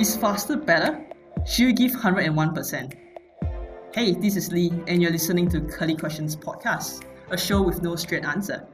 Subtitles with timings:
[0.00, 1.04] Is faster better?
[1.44, 2.94] She'll give 101%?
[3.94, 7.96] Hey, this is Lee, and you're listening to Curly Questions Podcast, a show with no
[7.96, 8.66] straight answer.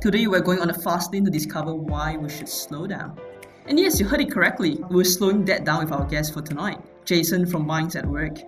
[0.00, 3.16] Today, we're going on a fast lane to discover why we should slow down.
[3.66, 6.80] And yes, you heard it correctly, we're slowing that down with our guest for tonight,
[7.04, 8.38] Jason from Minds at Work.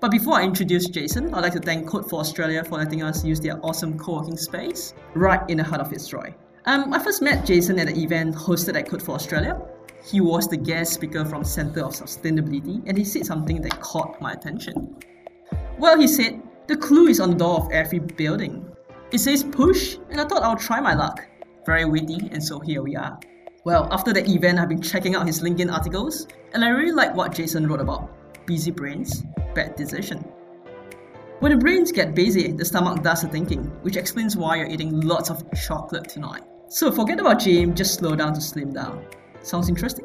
[0.00, 3.22] But before I introduce Jason, I'd like to thank Code for Australia for letting us
[3.22, 6.32] use their awesome co-working space right in the heart of Fitzroy.
[6.64, 9.60] Um, I first met Jason at an event hosted at Code for Australia.
[10.04, 14.20] He was the guest speaker from Centre of Sustainability and he said something that caught
[14.20, 14.96] my attention.
[15.78, 18.64] Well, he said, the clue is on the door of every building.
[19.10, 21.26] It says push, and I thought I'll try my luck.
[21.64, 23.18] Very witty, and so here we are.
[23.64, 27.14] Well, after the event, I've been checking out his LinkedIn articles, and I really like
[27.14, 28.10] what Jason wrote about
[28.46, 29.24] busy brains,
[29.54, 30.18] bad decision.
[31.40, 35.00] When the brains get busy, the stomach does the thinking, which explains why you're eating
[35.00, 36.42] lots of chocolate tonight.
[36.68, 39.06] So forget about gym, just slow down to slim down.
[39.48, 40.04] Sounds interesting?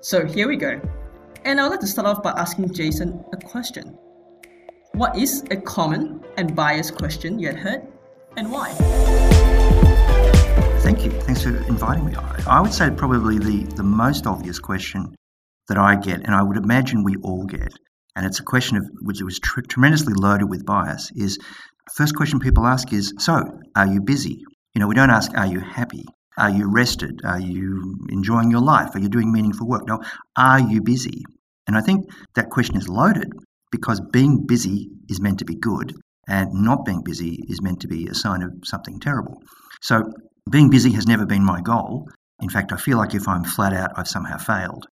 [0.00, 0.80] So here we go.
[1.44, 3.98] And I would like to start off by asking Jason a question.
[4.92, 7.86] What is a common and biased question you had heard,
[8.38, 8.70] and why?
[10.80, 11.10] Thank you.
[11.10, 12.14] Thanks for inviting me.
[12.46, 15.14] I would say probably the, the most obvious question
[15.68, 17.74] that I get, and I would imagine we all get,
[18.16, 21.38] and it's a question of which was tr- tremendously loaded with bias, is
[21.96, 23.42] first question people ask is, so
[23.76, 24.42] are you busy?
[24.74, 26.06] You know, we don't ask, are you happy?
[26.36, 27.20] Are you rested?
[27.24, 28.94] Are you enjoying your life?
[28.94, 29.86] Are you doing meaningful work?
[29.86, 30.00] No,
[30.36, 31.22] are you busy?
[31.66, 33.32] And I think that question is loaded
[33.70, 35.94] because being busy is meant to be good
[36.28, 39.42] and not being busy is meant to be a sign of something terrible.
[39.80, 40.12] So
[40.50, 42.08] being busy has never been my goal.
[42.40, 44.86] In fact, I feel like if I'm flat out, I've somehow failed.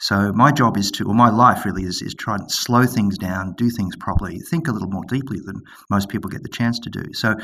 [0.00, 3.18] So my job is to, or my life really is, is try and slow things
[3.18, 6.78] down, do things properly, think a little more deeply than most people get the chance
[6.80, 7.12] to do.
[7.12, 7.34] So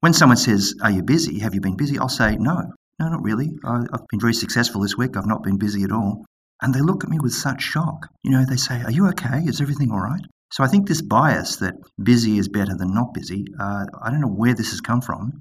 [0.00, 1.40] when someone says, "Are you busy?
[1.40, 3.50] Have you been busy?" I'll say, "No, no, not really.
[3.64, 5.16] I, I've been very successful this week.
[5.16, 6.24] I've not been busy at all."
[6.62, 8.08] And they look at me with such shock.
[8.22, 9.40] You know, they say, "Are you okay?
[9.46, 13.12] Is everything all right?" So I think this bias that busy is better than not
[13.12, 15.32] busy, uh, I don't know where this has come from,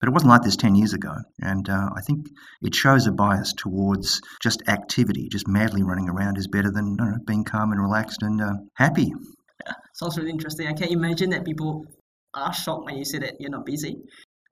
[0.00, 1.14] but it wasn't like this 10 years ago.
[1.40, 2.26] And uh, I think
[2.62, 7.12] it shows a bias towards just activity, just madly running around is better than know,
[7.26, 9.12] being calm and relaxed and uh, happy.
[9.64, 10.66] Yeah, sounds really interesting.
[10.66, 11.86] I can't imagine that people
[12.34, 14.02] are shocked when you say that you're not busy.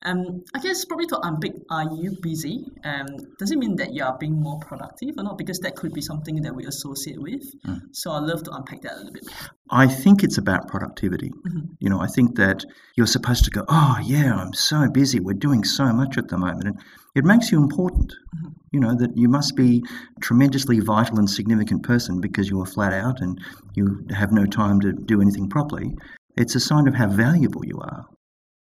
[0.05, 2.67] Um, I guess probably to unpick, are you busy?
[2.85, 3.07] Um,
[3.39, 5.39] does it mean that you are being more productive or not?
[5.39, 7.43] Because that could be something that we associate with.
[7.67, 7.81] Mm.
[7.93, 9.25] So I'd love to unpack that a little bit.
[9.71, 11.31] I think it's about productivity.
[11.31, 11.61] Mm-hmm.
[11.81, 12.65] You know, I think that
[12.97, 15.21] you're supposed to go, oh, yeah, I'm so busy.
[15.21, 16.65] We're doing so much at the moment.
[16.65, 16.77] And
[17.15, 18.13] it makes you important.
[18.37, 18.49] Mm-hmm.
[18.73, 19.83] You know, that you must be
[20.17, 23.41] a tremendously vital and significant person because you are flat out and
[23.75, 25.95] you have no time to do anything properly.
[26.37, 28.05] It's a sign of how valuable you are.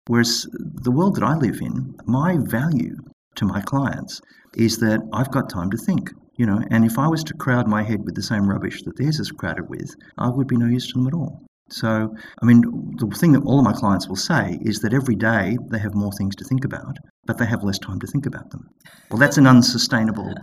[0.07, 2.95] Whereas the world that I live in, my value
[3.35, 4.21] to my clients
[4.55, 6.11] is that I've got time to think.
[6.37, 8.95] You know, and if I was to crowd my head with the same rubbish that
[8.97, 11.41] theirs is crowded with, I would be no use to them at all.
[11.69, 12.61] So, I mean,
[12.97, 15.95] the thing that all of my clients will say is that every day they have
[15.95, 16.95] more things to think about,
[17.25, 18.67] but they have less time to think about them.
[19.09, 20.33] Well, that's an unsustainable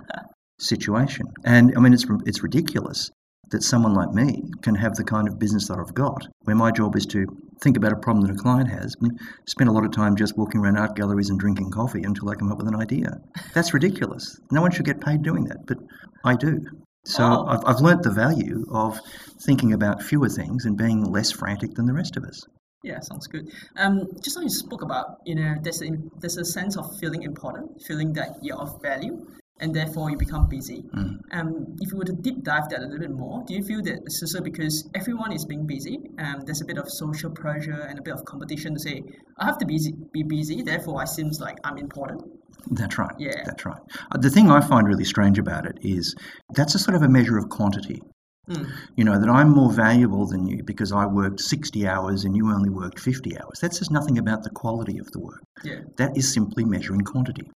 [0.58, 1.26] situation.
[1.44, 3.10] And I mean, it's, it's ridiculous
[3.54, 6.72] that someone like me can have the kind of business that I've got, where my
[6.72, 7.24] job is to
[7.62, 9.16] think about a problem that a client has, and
[9.46, 12.34] spend a lot of time just walking around art galleries and drinking coffee until I
[12.34, 13.16] come up with an idea.
[13.54, 14.40] That's ridiculous.
[14.50, 15.78] No one should get paid doing that, but
[16.24, 16.60] I do.
[17.04, 17.46] So oh.
[17.46, 18.98] I've, I've learnt the value of
[19.46, 22.42] thinking about fewer things and being less frantic than the rest of us.
[22.82, 23.46] Yeah, sounds good.
[23.76, 27.22] Um, just now you spoke about, you know, there's a, there's a sense of feeling
[27.22, 29.24] important, feeling that you're of value
[29.60, 30.82] and therefore you become busy.
[30.94, 31.20] Mm.
[31.32, 33.82] Um, if you were to deep dive that a little bit more, do you feel
[33.82, 37.86] that it's also because everyone is being busy, um, there's a bit of social pressure
[37.88, 39.02] and a bit of competition to say,
[39.38, 39.78] I have to be,
[40.12, 42.22] be busy, therefore I seems like I'm important?
[42.70, 43.14] That's right.
[43.18, 43.42] Yeah.
[43.44, 43.80] That's right.
[44.10, 46.14] Uh, the thing I find really strange about it is
[46.54, 48.00] that's a sort of a measure of quantity.
[48.48, 48.70] Mm.
[48.96, 52.50] You know, that I'm more valuable than you because I worked 60 hours and you
[52.50, 53.60] only worked 50 hours.
[53.60, 55.42] That says nothing about the quality of the work.
[55.62, 55.80] Yeah.
[55.96, 57.50] That is simply measuring quantity.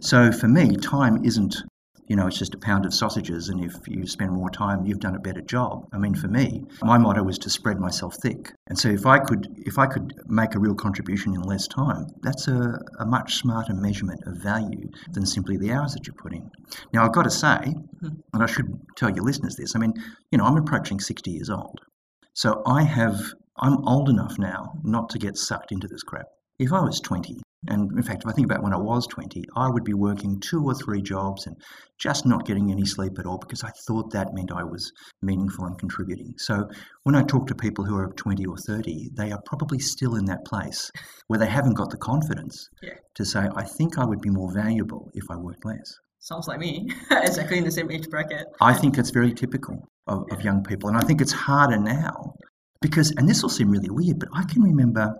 [0.00, 1.56] So for me, time isn't,
[2.06, 5.00] you know, it's just a pound of sausages, and if you spend more time, you've
[5.00, 5.88] done a better job.
[5.92, 9.18] I mean, for me, my motto was to spread myself thick, and so if I
[9.18, 13.36] could, if I could make a real contribution in less time, that's a, a much
[13.36, 16.50] smarter measurement of value than simply the hours that you put in.
[16.92, 18.08] Now, I've got to say, hmm.
[18.34, 19.74] and I should tell your listeners this.
[19.74, 19.94] I mean,
[20.30, 21.80] you know, I'm approaching sixty years old,
[22.34, 23.20] so I have,
[23.58, 26.26] I'm old enough now not to get sucked into this crap.
[26.58, 29.44] If I was 20, and in fact, if I think about when I was 20,
[29.56, 31.56] I would be working two or three jobs and
[31.98, 34.90] just not getting any sleep at all because I thought that meant I was
[35.22, 36.34] meaningful and contributing.
[36.38, 36.68] So
[37.04, 40.24] when I talk to people who are 20 or 30, they are probably still in
[40.24, 40.90] that place
[41.28, 42.94] where they haven't got the confidence yeah.
[43.14, 45.94] to say, I think I would be more valuable if I worked less.
[46.18, 46.88] Sounds like me.
[47.10, 48.46] exactly in the same age bracket.
[48.60, 50.88] I think it's very typical of, of young people.
[50.88, 52.34] And I think it's harder now
[52.80, 55.14] because, and this will seem really weird, but I can remember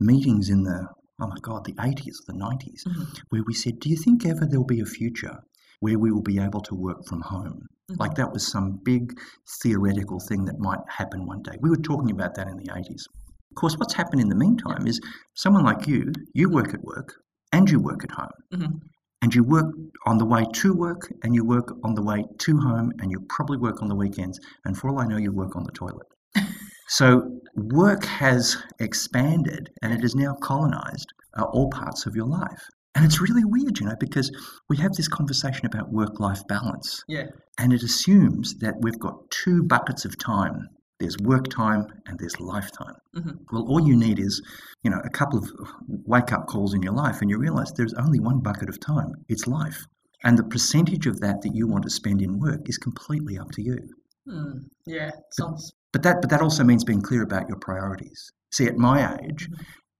[0.00, 0.86] meetings in the,
[1.20, 3.20] oh my God, the 80s, the 90s, Mhm.
[3.30, 5.38] where we said, Do you think ever there'll be a future
[5.80, 7.66] where we will be able to work from home?
[7.90, 7.98] Mhm.
[7.98, 9.18] Like that was some big
[9.62, 11.56] theoretical thing that might happen one day.
[11.60, 13.06] We were talking about that in the 80s.
[13.50, 15.00] Of course, what's happened in the meantime is
[15.34, 17.14] someone like you, you work at work
[17.52, 18.30] and you work at home.
[18.52, 18.80] Mhm.
[19.20, 19.74] And you work
[20.06, 23.18] on the way to work and you work on the way to home and you
[23.28, 24.38] probably work on the weekends.
[24.64, 26.06] And for all I know, you work on the toilet.
[26.88, 32.62] so work has expanded and it has now colonized uh, all parts of your life.
[32.94, 34.30] And it's really weird, you know, because
[34.68, 37.26] we have this conversation about work life balance Yeah.
[37.58, 40.68] and it assumes that we've got two buckets of time.
[40.98, 42.94] There's work time and there's lifetime.
[43.14, 43.38] Mhm.
[43.52, 44.42] Well, all you need is,
[44.82, 45.48] you know, a couple of
[45.86, 49.12] wake up calls in your life, and you realize there's only one bucket of time.
[49.28, 49.86] It's life,
[50.24, 53.52] and the percentage of that that you want to spend in work is completely up
[53.52, 53.78] to you.
[54.26, 54.64] Mm.
[54.86, 55.12] Yeah.
[55.30, 55.72] Sounds.
[55.92, 58.30] But that, but that also means being clear about your priorities.
[58.52, 59.48] See, at my age,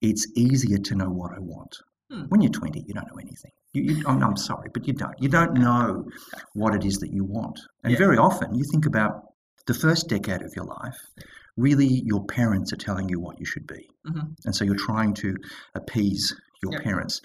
[0.03, 1.75] it's easier to know what I want.
[2.11, 2.23] Hmm.
[2.29, 3.51] When you're 20, you don't know anything.
[3.73, 5.15] You, you, I'm, I'm sorry, but you don't.
[5.19, 6.05] You don't know
[6.55, 7.59] what it is that you want.
[7.85, 7.99] And Yeah.
[7.99, 9.23] very often, you think about
[9.67, 10.97] the first decade of your life,
[11.57, 13.87] really your parents are telling you what you should be.
[14.07, 14.35] Mhm.
[14.47, 15.35] And so you're trying to
[15.75, 17.21] appease your parents.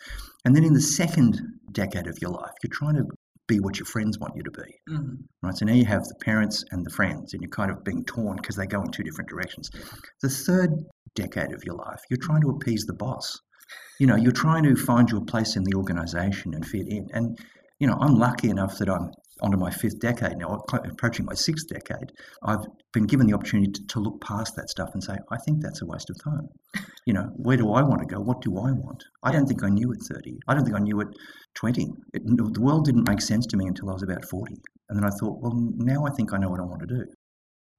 [0.46, 3.06] And then in the second decade of your life, you're trying to
[3.48, 4.80] be what your friends want you to be.
[4.90, 5.18] Mhm.
[5.42, 8.04] Right, so now you have the parents and the friends, and you're kind of being
[8.06, 9.70] torn because they go in two different directions.
[10.22, 10.72] The third
[11.16, 13.38] decade of your life, you're trying to appease the boss.
[14.00, 17.08] You know, you're trying to find your place in the organization and fit in.
[17.14, 17.38] And,
[17.80, 21.68] you know, I'm lucky enough that I'm onto my fifth decade now, approaching my sixth
[21.68, 22.12] decade.
[22.44, 25.62] I've been given the opportunity to, to look past that stuff and say, I think
[25.62, 26.48] that's a waste of time.
[27.06, 28.22] You know, where do I want to go?
[28.22, 29.04] What do I want?
[29.24, 30.40] I don't think I knew at 30.
[30.48, 31.08] I don't think I knew at
[31.56, 31.92] 20.
[32.14, 34.56] It, the world didn't make sense to me until I was about 40.
[34.88, 37.04] And then I thought, well, now I think I know what I want to do.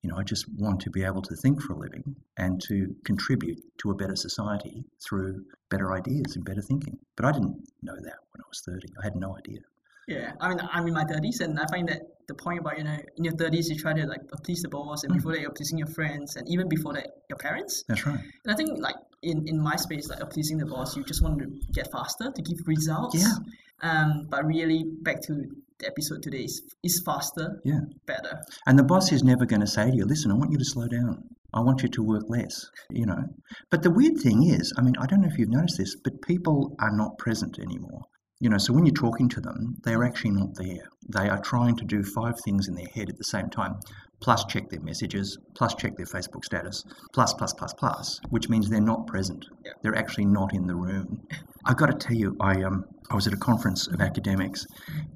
[0.02, 2.04] You know, I just want to be able to think for a living
[2.36, 6.98] and to contribute to a better society through better ideas and better thinking.
[7.16, 8.88] But I didn't know that when I was 30.
[9.00, 9.60] I had no idea.
[10.08, 12.84] Yeah, I mean, I'm in my thirties, and I find that the point about you
[12.84, 15.16] know, in your thirties, you try to like please the boss, and Mm.
[15.16, 17.84] before that, you're pleasing your friends, and even before that, your parents.
[17.88, 18.20] That's right.
[18.44, 21.38] And I think like in in my space, like pleasing the boss, you just want
[21.38, 23.16] to get faster to give results.
[23.16, 23.36] Yeah.
[23.82, 25.32] Um, but really, back to
[25.78, 27.60] the episode today is is faster.
[27.64, 27.80] Yeah.
[28.06, 28.40] Better.
[28.66, 30.64] And the boss is never going to say to you, listen, I want you to
[30.64, 31.24] slow down.
[31.52, 33.22] I want you to work less, you know.
[33.70, 36.20] But the weird thing is, I mean, I don't know if you've noticed this, but
[36.22, 38.02] people are not present anymore.
[38.44, 40.90] You know, so when you're talking to them, they're actually not there.
[41.08, 43.76] They are trying to do five things in their head at the same time,
[44.20, 48.68] plus check their messages, plus check their Facebook status, plus, plus, plus, plus, which means
[48.68, 49.44] they're not present.
[49.64, 49.72] Yeah.
[49.82, 51.26] They're actually not in the room.
[51.66, 54.66] I've got to tell you, I, um, I was at a conference of academics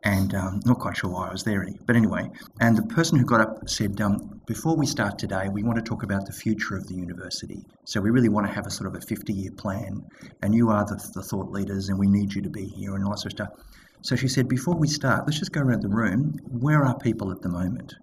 [0.05, 2.29] and um, not quite sure why I was there, but anyway,
[2.61, 5.83] and the person who got up said, um, Before we start today, we want to
[5.83, 7.65] talk about the future of the university.
[7.87, 10.03] So we really want to have a sort of a 50 year plan,
[10.43, 13.05] and you are the, the thought leaders, and we need you to be here, and
[13.05, 13.65] all that sort of stuff.
[14.03, 16.35] So she said, Before we start, let's just go around the room.
[16.49, 17.95] Where are people at the moment?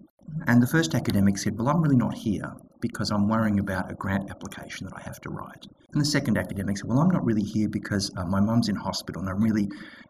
[0.46, 3.94] And the first academic said, Well, I'm really not here because I'm worrying about a
[3.94, 5.66] grant application that I have to write.
[5.92, 8.76] And the second academic said, Well, I'm not really here because uh, my mum's in
[8.76, 9.68] hospital and I'm really.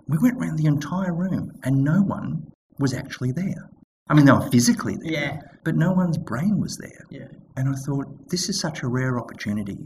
[0.09, 2.43] We went around the entire room and no one
[2.79, 3.71] was actually there.
[4.09, 5.41] I mean, they were physically there, Yeah.
[5.65, 7.05] but no one's brain was there.
[7.11, 7.27] Yeah.
[7.57, 9.77] And I thought, this is such a rare opportunity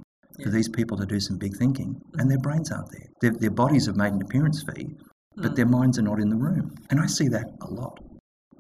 [0.43, 0.51] for Yeah.
[0.51, 3.07] these people to do some big thinking, and their brains aren't there.
[3.23, 4.89] Their, their bodies have made an appearance fee,
[5.43, 5.57] but Mm.
[5.57, 6.75] their minds are not in the room.
[6.91, 7.99] And I see that a lot.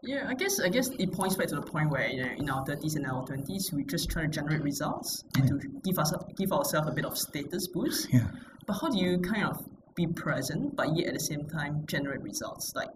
[0.02, 2.48] Yeah, I guess I guess it points back to the point where you know in
[2.48, 6.12] our thirties and our twenties we just try to generate results and to give us
[6.36, 8.08] give ourselves a bit of status boost.
[8.12, 8.28] Yeah.
[8.66, 9.56] But how do you kind of
[9.94, 12.72] be present but yet at the same time generate results?
[12.74, 12.88] Like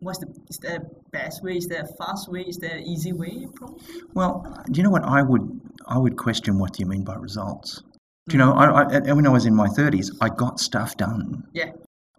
[0.00, 1.56] what's the is there a best way?
[1.58, 2.40] Is there a fast way?
[2.42, 3.46] Is there an easy way?
[3.54, 3.80] Probably.
[4.14, 4.32] Well,
[4.72, 7.84] do you know what I would I would question what do you mean by results?
[8.28, 11.44] Do you know, I, I, when I was in my 30s, I got stuff done.
[11.54, 11.70] Yeah.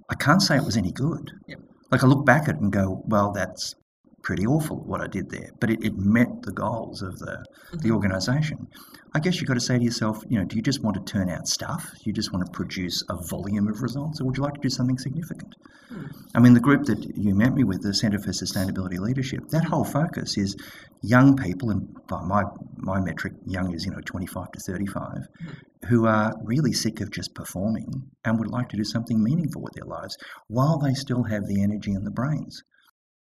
[0.10, 1.32] I can't say it was any good.
[1.48, 1.60] Yep.
[1.92, 3.76] Like I look back at it and go, well, that's
[4.22, 7.90] pretty awful what I did there, but it, it met the goals of the, the
[7.90, 7.96] Mhm.
[7.96, 8.68] organisation.
[9.16, 11.12] I guess you've got to say to yourself, you know, do you just want to
[11.12, 11.92] turn out stuff?
[11.96, 14.60] Do you just want to produce a volume of results, or would you like to
[14.62, 15.56] do something significant?
[15.90, 16.06] Hmm.
[16.36, 19.64] I mean, the group that you met me with, the Centre for Sustainability Leadership, that
[19.66, 20.56] whole focus is
[21.02, 22.44] young people, and by my
[22.78, 25.28] my metric, young is you know 25 to 35,
[25.88, 27.88] who are really sick of just performing
[28.26, 30.16] and would like to do something meaningful with their lives
[30.48, 32.62] while they still have the energy and the brains.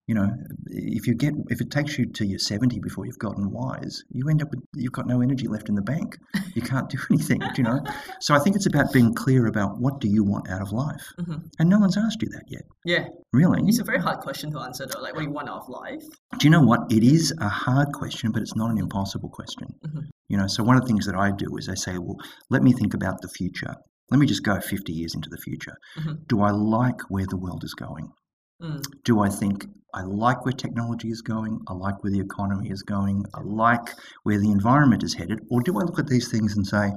[0.08, 0.30] You know,
[0.68, 4.30] if you get if it takes you to your seventy before you've gotten wise, you
[4.30, 6.16] end up with you've got no energy left in the bank.
[6.54, 7.40] You can't do anything.
[7.40, 7.80] do you know?
[8.22, 11.06] So I think it's about being clear about what do you want out of life,
[11.20, 11.42] Mhm.
[11.58, 12.62] and no one's asked you that yet.
[12.86, 13.64] Yeah, Really?
[13.68, 15.02] it's a very hard question to answer though.
[15.02, 16.04] Like, what do you want out of life?
[16.38, 16.82] Do you know what?
[16.92, 19.70] It is a hard question, but it's not an impossible question.
[19.88, 20.04] Mhm.
[20.30, 22.18] You know, so one of the things that I do is I say, well,
[22.52, 23.74] let me think about the future.
[24.12, 25.76] Let me just go 50 years into the future.
[25.98, 26.28] Mhm.
[26.28, 28.10] Do I like where the world is going?
[28.62, 28.82] Mm.
[29.04, 31.60] Do I think I like where technology is going?
[31.68, 33.24] I like where the economy is going?
[33.34, 33.88] I like
[34.24, 35.40] where the environment is headed?
[35.50, 36.92] Or do I look at these things and say,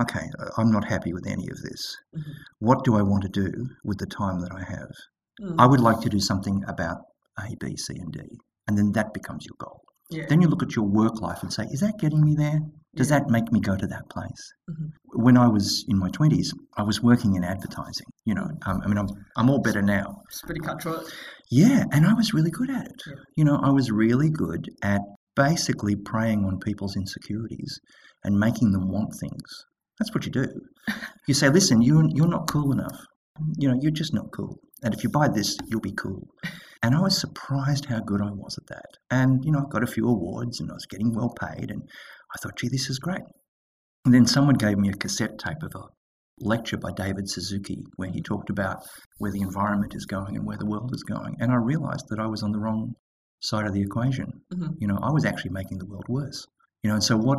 [0.00, 0.26] okay,
[0.58, 1.96] I'm not happy with any of this.
[2.14, 2.22] Mhm.
[2.58, 3.50] What do I want to do
[3.84, 4.90] with the time that I have?
[5.40, 5.54] Mm.
[5.58, 6.98] I would like to do something about
[7.38, 8.20] A, B, C, and D.
[8.68, 9.82] And then that becomes your goal.
[10.10, 10.24] yeah.
[10.28, 12.60] Then you look at your work life and say, is that getting me there?
[12.96, 14.52] Does that make me go to that place?
[14.70, 14.90] Mhm.
[15.24, 18.06] When I was in my 20s, I was working in advertising.
[18.24, 20.22] You know, um, I mean, I'm, I'm all better now.
[20.28, 21.12] It's pretty cutthroat.
[21.50, 23.02] Yeah, and I was really good at it.
[23.06, 23.14] Yeah.
[23.36, 25.00] You know, I was really good at
[25.36, 27.78] basically preying on people's insecurities
[28.24, 29.64] and making them want things.
[29.98, 30.48] That's what you do.
[31.28, 32.98] You say, listen, you're, you're not cool enough.
[33.58, 34.58] You know, you're just not cool.
[34.82, 36.26] And if you buy this, you'll be cool.
[36.82, 38.86] And I was surprised how good I was at that.
[39.10, 41.70] And, you know, I got a few awards and I was getting well paid.
[41.70, 41.82] And
[42.34, 43.22] I thought, gee, this is great.
[44.04, 45.84] And then someone gave me a cassette tape of a
[46.40, 48.86] lecture by David Suzuki where he talked about
[49.18, 51.36] where the environment is going and where the world is going.
[51.40, 52.94] And I realized that I was on the wrong
[53.40, 54.42] side of the equation.
[54.52, 54.74] Mhm.
[54.78, 56.46] You know, I was actually making the world worse.
[56.82, 57.38] You know, and so what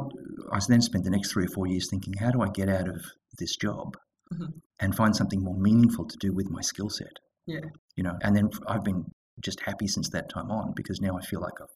[0.51, 2.87] I then spent the next three or four years thinking, how do I get out
[2.89, 3.01] of
[3.37, 3.95] this job
[4.33, 4.61] Mhm.
[4.79, 7.17] and find something more meaningful to do with my skill set?
[7.45, 7.61] Yeah.
[7.95, 9.05] You know, and then I've been
[9.39, 11.67] just happy since that time on because now I feel like I've,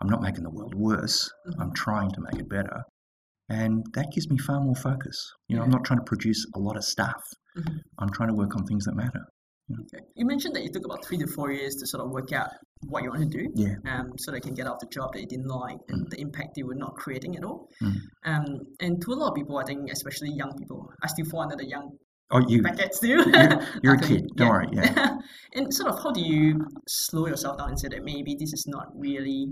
[0.00, 1.28] I'm not making the world worse.
[1.48, 1.54] Mhm.
[1.60, 2.82] I'm trying to make it better.
[3.48, 5.16] And that gives me far more focus.
[5.48, 7.22] You know, I'm not trying to produce a lot of stuff.
[7.56, 7.78] Mhm.
[7.98, 9.24] I'm trying to work on things that matter.
[9.70, 10.02] Okay.
[10.14, 12.50] You mentioned that you took about three to four years to sort of work out
[12.86, 13.50] what you want to do.
[13.54, 13.74] Yeah.
[13.86, 16.56] Um, so they can get out the job that you didn't like and the impact
[16.56, 17.68] you were not creating at all.
[17.82, 17.96] Mm.
[18.24, 18.44] Um,
[18.80, 21.56] and to a lot of people, I think, especially young people, I still fall under
[21.56, 21.90] the young
[22.30, 23.26] Oh, you, bracket still.
[23.26, 24.26] you're, you're a kid.
[24.36, 24.68] Don't worry.
[24.72, 25.16] Yeah.
[25.54, 28.64] and sort of how do you slow yourself down and say that maybe this is
[28.68, 29.48] not really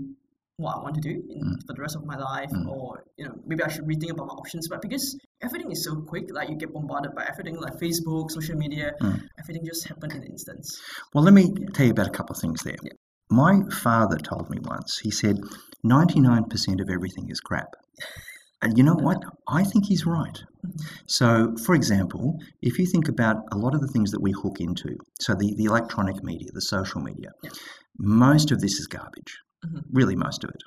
[0.57, 1.65] what I want to do in, Mm.
[1.67, 2.67] for the rest of my life, Mm.
[2.67, 4.67] or you know maybe I should rethink about my options.
[4.67, 8.57] But because everything is so quick, like you get bombarded by everything, like Facebook, social
[8.57, 9.21] media, Mm.
[9.39, 10.79] everything just happened in an instance.
[11.13, 12.75] Well, let me tell you about a couple of things there.
[12.83, 12.93] Yeah.
[13.29, 15.37] My father told me once, he said,
[15.83, 17.75] 99% of everything is crap.
[18.63, 19.19] And you know what?
[19.47, 20.39] I think he's right.
[21.05, 24.59] So, for example, if you think about a lot of the things that we hook
[24.59, 27.51] into, so the, the electronic media, the social media, Yeah.
[27.99, 29.37] most of this is garbage.
[29.65, 29.83] Mhm.
[29.91, 30.61] Really, most of it.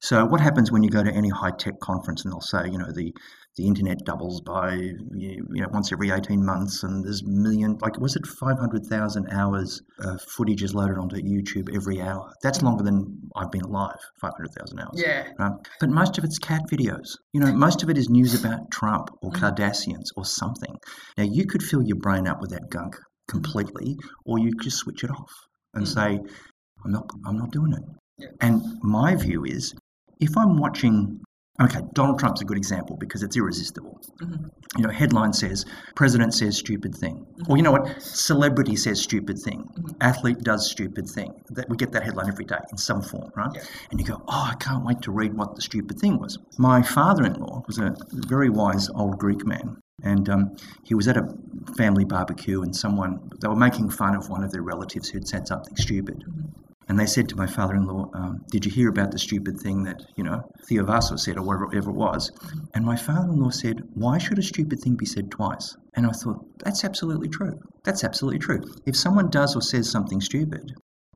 [0.00, 2.78] So, what happens when you go to any high tech conference and they'll say, you
[2.78, 3.12] know, the,
[3.56, 8.16] the internet doubles by, you know, once every 18 months and there's million, like, was
[8.16, 12.32] it 500,000 hours of footage is loaded onto YouTube every hour?
[12.42, 15.02] That's longer than I've been alive, 500,000 hours.
[15.04, 15.52] Yeah, Right?
[15.80, 17.16] But most of it's cat videos.
[17.32, 19.32] You know, most of it is news about Trump or.
[19.32, 20.74] Kardashians or something.
[21.18, 22.96] Now, you could fill your brain up with that gunk
[23.28, 25.32] completely, or you could just switch it off
[25.74, 25.88] and Mhm.
[25.88, 26.20] say,
[26.84, 27.82] "I'm not, I'm not doing it."
[28.40, 29.74] And my view is,
[30.20, 31.20] if I'm watching,
[31.60, 34.00] okay, Donald Trump's a good example because it's irresistible.
[34.22, 34.48] Mhm.
[34.76, 35.64] You know, headline says,
[35.96, 39.96] "President says stupid thing," or you know what, celebrity says stupid thing, Mhm.
[40.00, 41.32] athlete does stupid thing.
[41.50, 43.50] That we get that headline every day in some form, right?
[43.54, 43.62] Yeah.
[43.90, 46.38] and you go, Oh, I can't wait to read what the stupid thing was.
[46.58, 50.50] My father in law was a very wise old Greek man, and um,
[50.84, 51.26] he was at a
[51.76, 55.46] family barbecue, and someone, they were making fun of one of their relatives who'd said
[55.48, 56.22] something stupid.
[56.88, 59.58] And they said to my father in law, um, Did you hear about the stupid
[59.60, 62.30] thing that, you know, Theovaso said, or whatever it was?
[62.74, 65.74] And my father in law said, Why should a stupid thing be said twice?
[65.94, 67.58] And I thought, That's absolutely true.
[67.84, 68.60] That's absolutely true.
[68.86, 70.72] If someone does or says something stupid,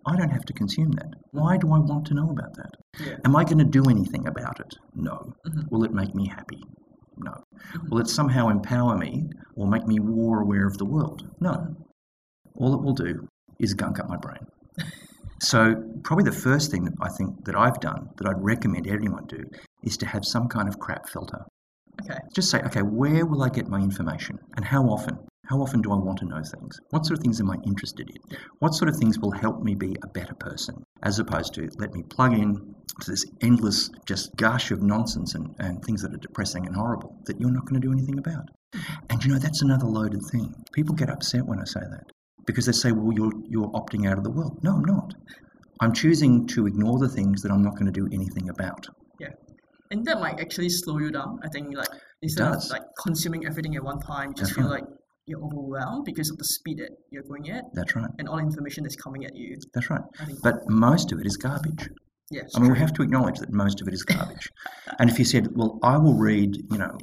[0.07, 1.13] I don't have to consume that.
[1.33, 2.71] Why do I want to know about that?
[3.05, 4.75] yeah, Am I going to do anything about it?
[4.95, 5.33] No.
[5.47, 5.71] Mhm.
[5.71, 6.63] Will it make me happy?
[7.19, 7.33] No.
[7.33, 7.91] Mhm.
[7.91, 11.29] Will it somehow empower me or make me more aware of the world?
[11.41, 11.77] No.
[12.55, 13.29] All it will do
[13.61, 14.47] is gunk up my brain.
[15.41, 19.27] So, probably the first thing that I think that I've done that I'd recommend everyone
[19.27, 19.45] do
[19.85, 21.45] is to have some kind of crap filter.
[22.03, 25.19] okay, Just say, okay, where will I get my information and how often?
[25.47, 26.79] How often do I want to know things?
[26.91, 28.37] What sort of things am I interested in?
[28.59, 30.83] What sort of things will help me be a better person?
[31.03, 35.55] As opposed to let me plug in to this endless just gush of nonsense and,
[35.59, 38.51] and things that are depressing and horrible that you're not going to do anything about.
[39.09, 40.53] And you know, that's another loaded thing.
[40.73, 42.13] People get upset when I say that
[42.53, 44.59] because they say, well, you're, you're opting out of the world.
[44.63, 45.15] No, I'm not.
[45.81, 48.87] I'm choosing to ignore the things that I'm not going to do anything about.
[49.21, 49.29] Yeah.
[49.91, 51.39] And that might actually slow you down.
[51.45, 51.89] I think like
[52.23, 54.83] instead of like consuming everything at one time, you just That's feel right.
[54.83, 54.91] like
[55.27, 58.11] you're overwhelmed because of the speed that you're going at That's right.
[58.19, 59.57] and all the information that's coming at you.
[59.75, 60.03] That's right.
[60.43, 61.89] But most of it is garbage.
[62.31, 62.51] yes.
[62.57, 64.49] I mean, we have to acknowledge that most of it is garbage.
[64.99, 66.97] and if you said, well, I will read, you know,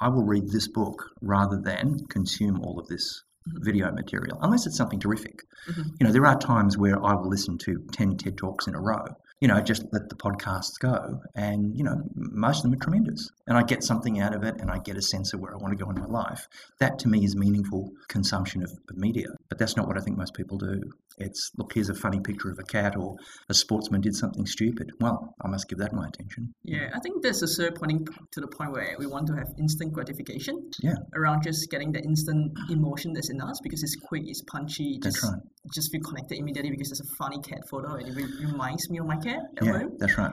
[0.00, 3.22] I will read this book rather than consume all of this.
[3.46, 5.42] Video material, unless it's something terrific.
[5.68, 5.84] Mhm.
[6.00, 8.80] You know, there are times where I will listen to 10 TED Talks in a
[8.80, 9.04] row.
[9.40, 11.20] You know, just let the podcasts go.
[11.34, 13.30] And, you know, most of them are tremendous.
[13.46, 15.58] And I get something out of it and I get a sense of where I
[15.58, 16.48] want to go in my life.
[16.80, 19.28] That to me is meaningful consumption of, of media.
[19.50, 20.80] But that's not what I think most people do.
[21.18, 23.16] It's, look, here's a funny picture of a cat or
[23.48, 24.90] a sportsman did something stupid.
[25.00, 26.52] Well, I must give that my attention.
[26.64, 29.92] Yeah, I think that's also pointing to the point where we want to have instant
[29.92, 30.54] gratification.
[30.82, 30.94] Yeah.
[31.14, 35.22] Around just getting the instant emotion that's in us because it's quick, it's punchy, just
[35.22, 35.40] right.
[35.74, 38.98] just feel connected immediately because there's a funny cat photo and it re- reminds me
[38.98, 39.96] of my cat at Yeah, home.
[39.98, 40.32] that's right.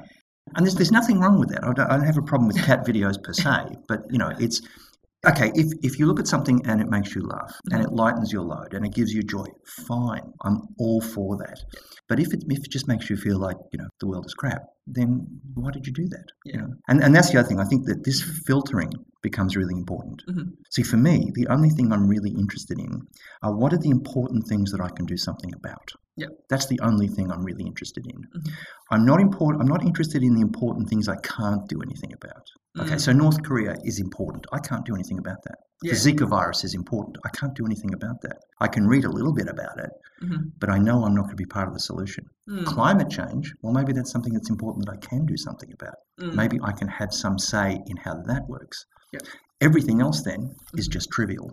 [0.56, 1.63] And there's, there's nothing wrong with that.
[1.63, 4.32] I don't, I don't have a problem with cat videos per se, but you know,
[4.38, 4.62] it's
[5.27, 5.51] okay.
[5.56, 8.44] If, if you look at something and it makes you laugh and it lightens your
[8.44, 9.46] load and it gives you joy,
[9.88, 10.32] fine.
[10.44, 11.60] I'm all for that.
[12.08, 14.34] But if it, if it just makes you feel like you know the world is
[14.34, 16.25] crap, then why did you do that?
[16.46, 16.62] You Yeah.
[16.62, 17.60] know, and and that's the other thing.
[17.60, 20.22] I think that this filtering becomes really important.
[20.30, 20.51] Mhm.
[20.70, 23.01] See, for me, the only thing I'm really interested in
[23.42, 25.92] are what are the important things that I can do something about.
[26.17, 26.29] Yep.
[26.50, 28.20] That's the only thing I'm really interested in.
[28.22, 28.51] Mhm.
[28.91, 29.62] I'm not important.
[29.63, 32.46] I'm not interested in the important things I can't do anything about.
[32.79, 33.01] Okay, Mm.
[33.01, 34.46] so North Korea is important.
[34.53, 35.58] I can't do anything about that.
[35.82, 35.93] Yeah.
[35.93, 37.17] The Zika virus is important.
[37.25, 38.38] I can't do anything about that.
[38.62, 39.89] I can read a little bit about it,
[40.24, 40.51] Mhm.
[40.60, 42.25] but I know I'm not going to be part of the solution.
[42.50, 42.65] Mm.
[42.65, 45.96] Climate change, well, maybe that's something that's important that I can do something about.
[46.22, 46.36] Mm.
[46.36, 48.86] Maybe I can have some say in how that works.
[49.13, 49.24] Yep.
[49.62, 50.91] Everything else then is Mhm.
[50.93, 51.51] just trivial.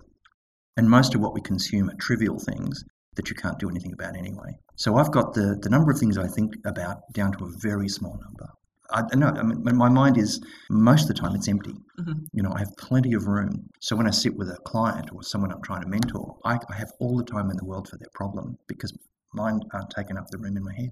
[0.76, 2.84] And most of what we consume are trivial things
[3.16, 4.52] that you can't do anything about anyway.
[4.76, 7.88] So I've got the, the number of things I think about down to a very
[7.88, 8.46] small number.
[8.92, 11.74] I no, I mean, my mind is most of the time it's empty.
[12.00, 12.26] Mhm.
[12.32, 13.68] You know, I have plenty of room.
[13.80, 16.74] So when I sit with a client or someone I'm trying to mentor, I, I
[16.74, 18.92] have all the time in the world for their problem because
[19.32, 20.90] mine aren't taking up the room in my head.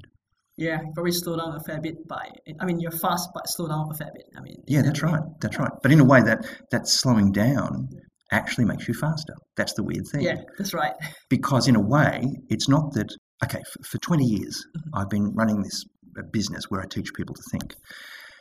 [0.57, 2.29] Yeah, probably slow down a fair bit by.
[2.61, 4.27] I mean, you're fast, but slow down a fair bit.
[4.37, 4.57] I mean.
[4.67, 5.23] Yeah, that's right.
[5.41, 5.71] That's right.
[5.83, 7.89] But in a way, that that slowing down
[8.33, 9.35] actually makes you faster.
[9.57, 10.23] That's the weird thing.
[10.23, 10.93] Yeah, that's right.
[11.31, 13.11] Because in a way, it's not that.
[13.45, 14.83] Okay, for, for 20 years, Mhm.
[15.01, 15.85] I've been running this
[16.19, 17.75] uh, business where I teach people to think.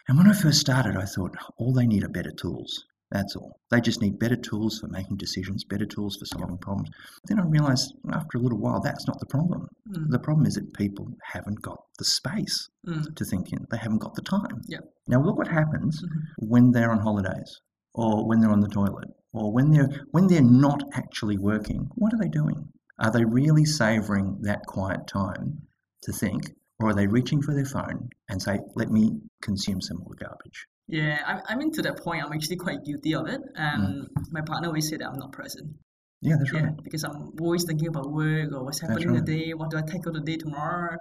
[0.08, 2.84] And when I first started, I thought all they need are better tools.
[3.12, 3.52] That's all.
[3.72, 6.90] They just need better tools for making decisions, better tools for solving problems.
[7.28, 9.68] Then I realized after a little while that's not the problem.
[9.90, 10.10] Mm.
[10.10, 13.16] The problem is that people haven't got the space Mm.
[13.16, 13.60] to think in.
[13.72, 14.60] They haven't got the time.
[14.68, 14.84] Yep.
[15.08, 16.22] Now look what happens Mhm.
[16.54, 17.52] when they're on holidays
[17.94, 21.90] or when they're on the toilet or when they're when they're not actually working.
[21.96, 22.70] What are they doing?
[23.00, 25.62] Are they really savoring that quiet time
[26.04, 29.98] to think or are they reaching for their phone and say, "Let me consume some
[30.00, 30.66] more garbage"?
[30.88, 33.42] Yeah, I, I mean, to that point, I'm actually quite guilty of it.
[33.56, 35.76] And my partner always said that I'm not present.
[36.22, 36.84] Yeah, that's Yeah, right.
[36.84, 39.26] because I'm always thinking about work or what's happening right.
[39.26, 40.98] today, what do I tackle today tomorrow.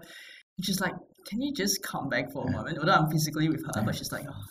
[0.61, 0.95] Just like,
[1.29, 2.57] can you just come back for a Yeah.
[2.57, 2.79] moment?
[2.79, 3.85] Although I'm physically with her, Yeah.
[3.85, 4.43] but she's like, oh,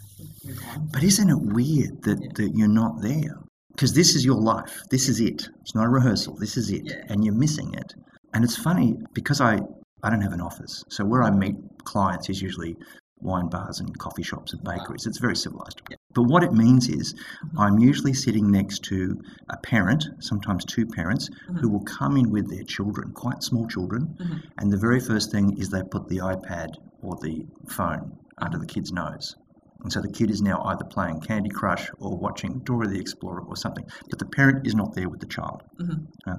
[0.44, 0.90] you're gone.
[0.92, 2.30] But isn't it weird that, Yeah.
[2.36, 3.38] that you're not there?
[3.76, 4.82] Because this is your life.
[4.90, 5.50] This is it.
[5.62, 6.36] It's not a rehearsal.
[6.38, 6.84] This is it.
[6.86, 7.02] Yeah.
[7.10, 7.94] And you're missing it.
[8.34, 9.60] And it's funny because I,
[10.02, 10.82] I don't have an office.
[10.90, 12.78] So where I meet clients is usually
[13.20, 14.76] wine bars and coffee shops and Wow.
[14.78, 15.06] bakeries.
[15.06, 15.82] It's very civilized.
[15.90, 15.98] Yeah.
[16.14, 17.60] But what it means is Mhm.
[17.60, 19.18] I'm usually sitting next to
[19.50, 21.60] a parent, sometimes two parents, Mhm.
[21.60, 24.16] who will come in with their children, quite small children.
[24.22, 24.42] Mhm.
[24.58, 26.70] And the very first thing is they put the iPad
[27.02, 29.36] or the phone under the kid's nose.
[29.86, 33.44] And so the kid is now either playing Candy Crush or watching Dora the Explorer
[33.48, 33.86] or something.
[34.10, 35.62] But the parent is not there with the child.
[35.80, 36.08] Mhm.
[36.26, 36.38] Uh,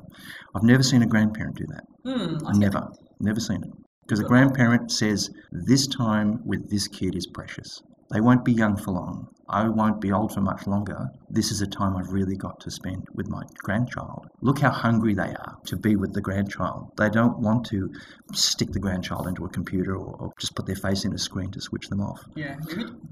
[0.56, 1.84] I've never seen a grandparent do that.
[2.04, 2.58] Okay.
[2.58, 2.88] Never.
[3.20, 3.70] Never seen it.
[4.02, 7.80] Because a grandparent says, this time with this kid is precious.
[8.10, 9.28] They won't be young for long.
[9.48, 11.08] I won't be old for much longer.
[11.30, 14.26] This is a time I've really got to spend with my grandchild.
[14.40, 16.90] Look how hungry they are to be with the grandchild.
[16.96, 17.90] They don't want to
[18.32, 21.50] stick the grandchild into a computer or, or just put their face in a screen
[21.52, 22.22] to switch them off.
[22.34, 22.56] Yeah.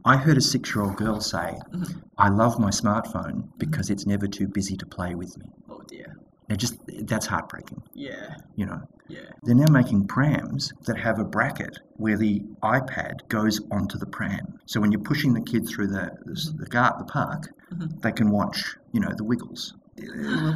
[0.04, 2.02] I heard a six year old girl say, Mhm.
[2.18, 5.46] I love my smartphone because it's never too busy to play with me.
[5.68, 6.16] Oh dear.
[6.48, 6.74] Now, just
[7.06, 8.82] that's heartbreaking, Yeah, you know.
[9.08, 9.20] Yeah.
[9.42, 14.58] They're now making prams that have a bracket where the iPad goes onto the pram.
[14.66, 18.00] So when you're pushing the kid through the the, the, gar- the park, Mhm.
[18.02, 19.74] they can watch, you know, the Wiggles.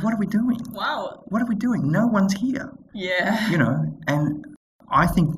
[0.03, 0.61] What are we doing?
[0.73, 1.23] Wow.
[1.29, 1.91] What are we doing?
[1.91, 3.49] No one's here, Yeah.
[3.51, 3.75] you know.
[4.07, 4.45] And
[4.91, 5.29] I think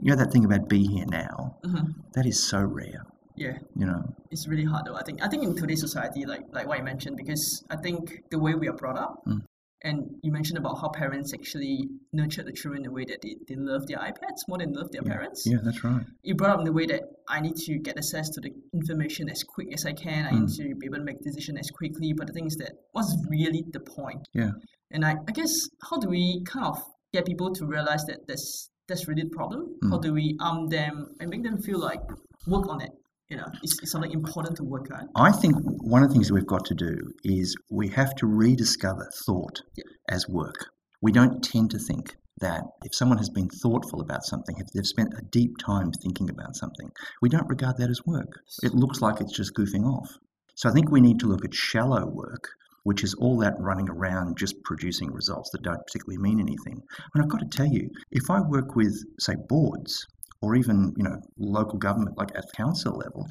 [0.00, 1.56] you know that thing about be here now.
[1.64, 1.94] Mhm.
[2.14, 3.02] That is so rare,
[3.36, 3.58] Yeah.
[3.76, 4.02] you know.
[4.30, 4.96] it's really hard though.
[4.96, 8.22] I think I think in today's society, like like what you mentioned, because I think
[8.30, 9.42] the way we are brought up Mm.
[9.84, 13.34] And you mentioned about how parents actually nurture the children in a way that they,
[13.48, 15.12] they love their iPads more than love their yeah.
[15.12, 15.42] parents.
[15.44, 16.04] Yeah, that's right.
[16.22, 19.28] You brought up in the way that I need to get access to the information
[19.28, 20.26] as quick as I can.
[20.26, 20.56] I need Mm.
[20.58, 22.12] to be able to make decision as quickly.
[22.12, 24.28] But the thing is that what's really the point?
[24.34, 24.52] Yeah.
[24.92, 26.78] And I, I guess how do we kind of
[27.12, 29.60] get people to realize that that's that's really the problem?
[29.90, 30.02] How Mm.
[30.02, 32.00] do we arm them and make them feel like
[32.46, 32.90] work on it?
[33.32, 35.08] You know, it's, it's something important to work on.
[35.16, 39.08] I think one of the things we've got to do is we have to rediscover
[39.24, 39.84] thought Yeah.
[40.10, 40.66] as work.
[41.00, 44.86] We don't tend to think that if someone has been thoughtful about something, if they've
[44.86, 46.90] spent a deep time thinking about something,
[47.22, 48.28] we don't regard that as work.
[48.62, 50.10] It looks like it's just goofing off.
[50.54, 52.50] So I think we need to look at shallow work,
[52.84, 56.82] which is all that running around just producing results that don't particularly mean anything.
[57.14, 60.04] And I've got to tell you, if I work with, say, boards,
[60.42, 63.26] or even you know local government like at council level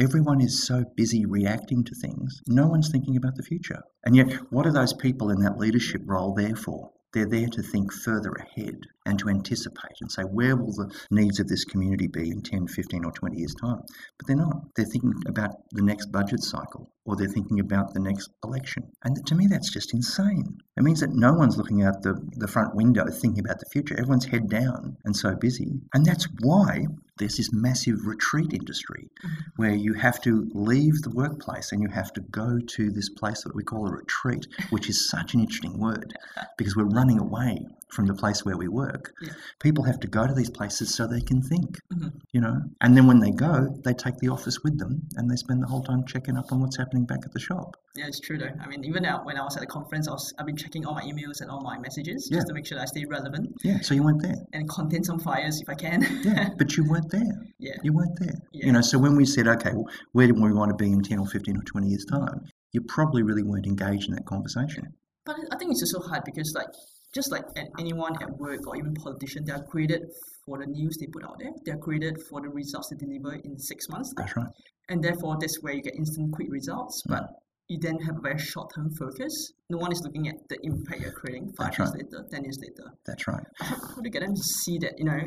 [0.00, 3.82] everyone is so busy reacting to things no one's thinking about the future.
[4.04, 6.90] And yet what are those people in that leadership role there for?
[7.12, 11.40] They're there to think further ahead and to anticipate and say where will the needs
[11.40, 13.82] of this community be in 10 15 or 20 years time?
[14.18, 14.74] But they're not.
[14.76, 18.90] They're thinking about the next budget cycle or they're thinking about the next election.
[19.04, 20.58] And to me that's just insane.
[20.76, 23.94] It means that no one's looking out the, the front window thinking about the future.
[23.98, 25.80] Everyone's head down and so busy.
[25.92, 26.86] And that's why
[27.18, 29.34] there's this massive retreat industry mm-hmm.
[29.56, 33.42] where you have to leave the workplace and you have to go to this place
[33.44, 36.12] that we call a retreat, which is such an interesting word
[36.58, 37.58] because we're running away
[37.94, 39.12] from the place where we work.
[39.22, 39.32] Yeah.
[39.60, 42.12] People have to go to these places so they can think, Mhm.
[42.32, 45.36] you know, and then when they go, they take the office with them and they
[45.36, 47.76] spend the whole time checking up on what's happening back at the shop.
[47.96, 48.50] Yeah, it's true though.
[48.60, 50.84] I mean, even now when I was at the conference, I was I've been checking
[50.84, 52.38] all my emails and all my messages Yeah.
[52.38, 54.40] just to make sure that I stay relevant Yeah, so you weren't there.
[54.52, 56.02] and contain some fires if I can.
[56.24, 57.34] Yeah, but you weren't there.
[57.58, 57.76] yeah.
[57.84, 58.34] You weren't there.
[58.52, 58.66] Yeah.
[58.66, 61.02] You know, so when we said, okay, well, where do we want to be in
[61.02, 62.40] 10 or 15 or 20 years' time?
[62.72, 64.94] You probably really weren't engaged in that conversation.
[65.24, 66.66] But I think it's just so hard because like
[67.14, 70.02] just like at anyone at work or even politician, they are created
[70.44, 71.52] for the news they put out there.
[71.64, 74.12] They are created for the results they deliver in six months.
[74.16, 74.48] That's right.
[74.88, 77.02] And therefore that's where you get instant quick results.
[77.08, 77.12] Mm.
[77.12, 77.24] But
[77.68, 79.52] you then have a very short term focus.
[79.70, 82.04] No one is looking at the impact you're creating five That's years right.
[82.04, 82.90] later, ten years later.
[83.06, 83.46] That's right.
[83.58, 85.20] How, how do you get them to see that, you know,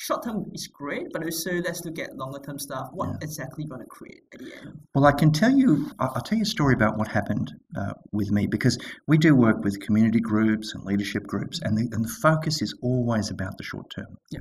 [0.00, 2.88] short term is great, but also let's look at longer term stuff.
[2.92, 3.16] What Yeah.
[3.22, 4.78] exactly you want to create at the end?
[4.94, 8.30] Well, I can tell you, I'll tell you a story about what happened uh, with
[8.30, 12.14] me because we do work with community groups and leadership groups, and the, and the
[12.22, 14.16] focus is always about the short term.
[14.30, 14.40] Yeah.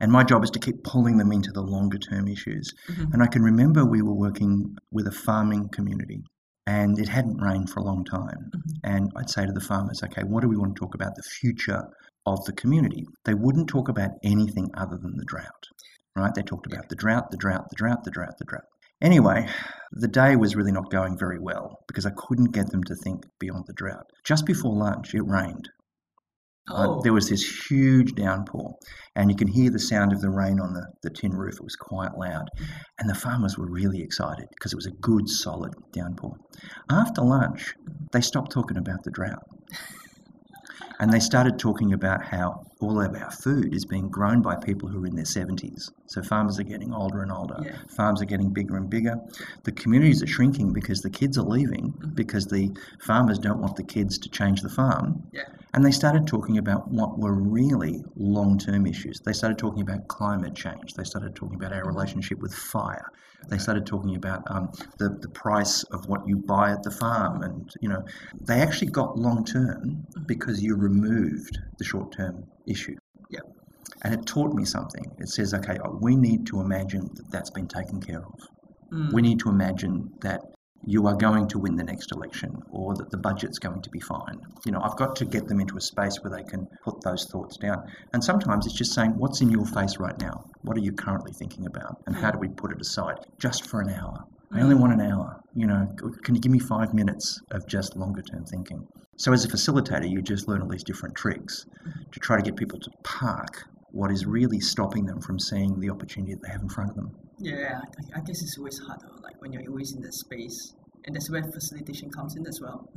[0.00, 2.70] And my job is to keep pulling them into the longer term issues.
[2.88, 3.14] Mhm.
[3.14, 6.22] And I can remember we were working with a farming community,
[6.66, 8.50] and it hadn't rained for a long time.
[8.54, 8.80] Mhm.
[8.84, 11.22] And I'd say to the farmers, okay, what do we want to talk about the
[11.22, 11.82] future
[12.26, 13.06] of the community?
[13.24, 15.66] They wouldn't talk about anything other than the drought,
[16.16, 16.34] right?
[16.34, 18.64] They talked about the drought, the drought, the drought, the drought, the drought.
[19.00, 19.46] Anyway,
[19.92, 23.24] the day was really not going very well because I couldn't get them to think
[23.38, 24.06] beyond the drought.
[24.24, 25.68] Just before lunch, it rained.
[26.70, 28.74] Uh, Oh, there was this huge downpour,
[29.14, 31.54] and you can hear the sound of the rain on the, the tin roof.
[31.54, 32.48] It was quite loud.
[32.98, 36.36] And the farmers were really excited because it was a good, solid downpour.
[36.90, 37.74] After lunch,
[38.12, 39.44] they stopped talking about the drought.
[40.98, 44.88] And they started talking about how all of our food is being grown by people
[44.88, 45.90] who are in their 70s.
[46.06, 47.58] So farmers are getting older and older.
[47.62, 47.76] Yeah.
[47.94, 49.16] Farms are getting bigger and bigger.
[49.64, 53.84] The communities are shrinking because the kids are leaving because the farmers don't want the
[53.84, 55.22] kids to change the farm.
[55.32, 55.42] yeah.
[55.74, 59.20] And they started talking about what were really long term issues.
[59.20, 60.94] They started talking about climate change.
[60.94, 63.10] They started talking about our relationship with fire.
[63.48, 67.42] They started talking about um, the, the price of what you buy at the farm.
[67.42, 68.02] And, you know,
[68.40, 72.96] they actually got long term because you removed the short term issue.
[73.28, 73.40] Yeah.
[74.02, 75.04] And it taught me something.
[75.18, 78.40] It says, okay, we need to imagine that that's been taken care of.
[78.92, 79.12] Mm.
[79.12, 80.40] We need to imagine that
[80.86, 84.00] you are going to win the next election or that the budget's going to be
[84.00, 84.38] fine.
[84.64, 87.26] You know, I've got to get them into a space where they can put those
[87.26, 87.82] thoughts down.
[88.12, 90.44] And sometimes it's just saying, what's in your face right now?
[90.62, 92.00] What are you currently thinking about?
[92.06, 94.24] And how do we put it aside just for an hour?
[94.52, 95.40] I only want an hour.
[95.54, 95.88] You know,
[96.22, 98.86] can you give me five minutes of just longer term thinking?
[99.16, 101.66] So, as a facilitator, you just learn all these different tricks
[102.12, 103.64] to try to get people to park
[103.96, 106.96] what is really stopping them from seeing the opportunity that they have in front of
[106.96, 107.10] them.
[107.38, 107.80] Yeah,
[108.14, 110.74] I, I guess it's always hard though, like when you're always in that space.
[111.06, 112.88] And that's where facilitation comes in as well.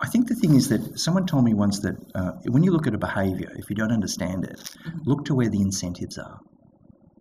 [0.00, 2.86] I think the thing is that someone told me once that uh, when you look
[2.86, 5.06] at a behaviour, if you don't understand it, Mhm.
[5.06, 6.38] look to where the incentives are.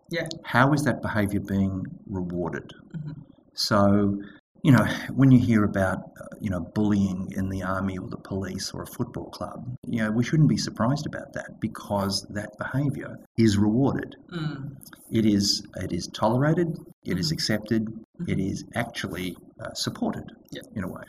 [0.09, 0.27] Yeah.
[0.43, 2.69] How is that behaviour being rewarded?
[2.97, 3.15] Mhm.
[3.53, 4.19] So,
[4.65, 8.17] you know, when you hear about, uh, you know, bullying in the army or the
[8.17, 12.49] police or a football club, you know, we shouldn't be surprised about that because that
[12.57, 14.15] behaviour is rewarded.
[14.33, 14.75] Mm.
[15.11, 16.69] It is it is tolerated.
[17.03, 17.33] It is Mhm.
[17.33, 17.81] accepted.
[18.27, 18.51] It Mhm.
[18.51, 20.63] is actually uh, supported Yeah.
[20.73, 21.03] in a way.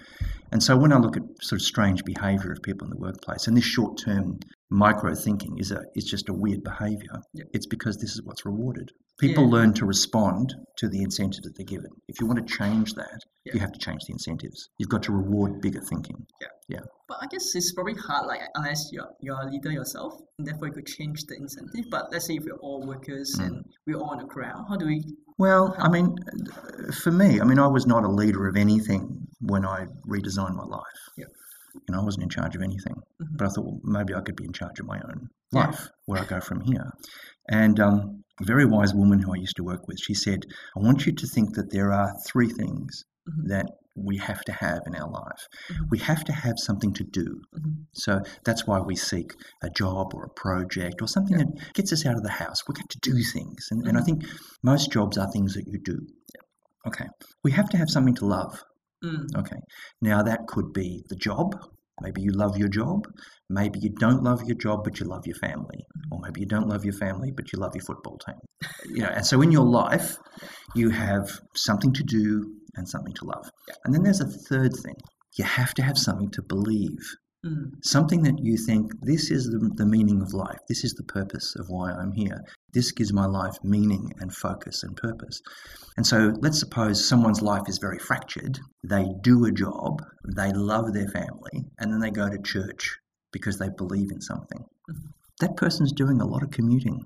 [0.53, 3.49] And so when I look at sort of strange behaviour of people in the workplace,
[3.49, 4.39] and this short term
[4.71, 7.17] micro thinking is a is just a weird behaviour.
[7.33, 7.45] Yeah.
[7.55, 8.93] It's because this is what's rewarded.
[9.19, 9.51] People Yeah.
[9.51, 11.91] learn to respond to the incentive that they're given.
[12.07, 13.55] If you want to change that, Yeah.
[13.55, 14.69] you have to change the incentives.
[14.79, 16.27] You've got to reward bigger thinking.
[16.43, 16.49] Yeah.
[16.69, 16.81] Yeah.
[17.09, 20.69] But I guess it's probably hard, like unless you're you're a leader yourself, and therefore
[20.69, 21.87] you could change the incentive.
[21.91, 23.47] But let's say if we're all workers Mm.
[23.47, 25.03] and we're all on the ground, how do we?
[25.39, 26.15] Well, I mean,
[27.03, 30.65] for me, I mean, I was not a leader of anything when I redesigned my
[30.65, 31.01] life.
[31.17, 31.29] Yep.
[31.89, 32.95] You know, I wasn't in charge of anything.
[33.23, 33.37] Mhm.
[33.37, 35.67] But I thought, well, maybe I could be in charge of my own Yeah.
[35.67, 36.91] life, where I go from here.
[37.51, 40.45] And um, a very wise woman who I used to work with, she said,
[40.77, 43.49] I want you to think that there are three things Mhm.
[43.49, 45.43] that we have to have in our life.
[45.71, 45.89] Mhm.
[45.91, 47.41] We have to have something to do.
[47.59, 47.87] Mhm.
[47.95, 49.33] So that's why we seek
[49.63, 52.63] a job or a project or something that gets us out of the house.
[52.69, 53.67] We get to do things.
[53.71, 54.05] And, and I Mhm.
[54.05, 54.25] think
[54.63, 55.99] most jobs are things that you do.
[56.87, 57.07] Okay.
[57.43, 58.63] We have to have something to love.
[59.03, 59.27] Mm.
[59.37, 59.61] Okay.
[60.03, 61.59] Now that could be the job.
[62.03, 63.07] Maybe you love your job.
[63.49, 65.86] Maybe you don't love your job, but you love your family.
[66.37, 68.37] Maybe you don't love your family, but you love your football team.
[68.91, 70.17] You know, and so in your life,
[70.75, 73.49] you have something to do and something to love.
[73.85, 74.97] And then there's a third thing.
[75.39, 76.99] You have to have something to believe
[77.45, 77.71] Mm.
[77.85, 81.55] something that you think this is the, the meaning of life this is the purpose
[81.61, 82.41] of why i'm here
[82.73, 85.39] this gives my life meaning and focus and purpose
[85.99, 90.03] and so let's suppose someone's life is very fractured they do a job
[90.35, 92.97] they love their family and then they go to church
[93.33, 95.11] because they believe in something Mhm.
[95.41, 97.01] That person's doing a lot of commuting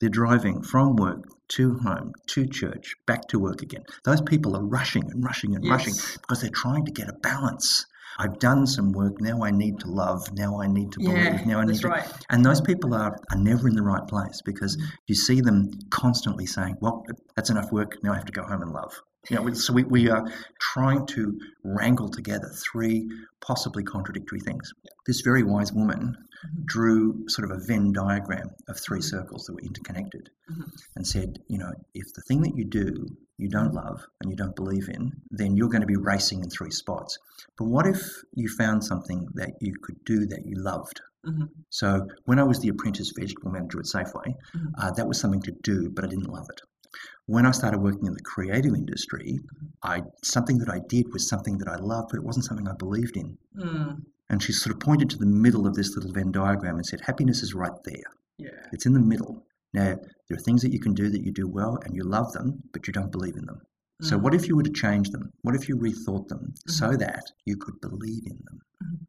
[0.00, 4.64] they're driving from work to home to church back to work again those people are
[4.64, 7.86] rushing and rushing and rushing because they're trying to get a balance
[8.18, 9.20] I've done some work.
[9.20, 10.26] Now I need to love.
[10.32, 11.16] Now I need to believe.
[11.40, 11.88] Yeah, now I need that's to.
[11.88, 12.08] right.
[12.30, 14.82] And those people are, are never in the right place because Mm.
[15.06, 17.98] you see them constantly saying, well, that's enough work.
[18.02, 18.92] Now I have to go home and love.
[19.30, 20.24] You know, so we, we are
[20.60, 23.10] trying to wrangle together three
[23.40, 24.72] possibly contradictory things.
[25.06, 26.66] This very wise woman Mhm.
[26.66, 29.04] drew sort of a Venn diagram of three Mhm.
[29.04, 30.70] circles that were interconnected Mhm.
[30.96, 33.06] and said, you know, if the thing that you do
[33.38, 36.48] you don't love and you don't believe in, then you're going to be racing in
[36.50, 37.18] three spots.
[37.58, 41.00] But what if you found something that you could do that you loved?
[41.26, 41.48] Mhm.
[41.70, 44.72] So when I was the apprentice vegetable manager at Safeway, Mhm.
[44.78, 46.60] uh, that was something to do, but I didn't love it.
[47.26, 49.40] When I started working in the creative industry,
[49.82, 52.74] I something that I did was something that I loved, but it wasn't something I
[52.74, 53.36] believed in.
[53.58, 54.04] Mm.
[54.30, 57.00] And she sort of pointed to the middle of this little Venn diagram and said,
[57.02, 58.10] "Happiness is right there.
[58.38, 58.66] Yeah.
[58.72, 59.96] It's in the middle." Now,
[60.28, 62.62] there are things that you can do that you do well and you love them,
[62.72, 63.60] but you don't believe in them.
[64.02, 64.22] So, Mm.
[64.22, 65.32] what if you were to change them?
[65.42, 66.98] What if you rethought them so Mhm.
[67.00, 68.60] that you could believe in them?
[68.82, 69.06] Mhm.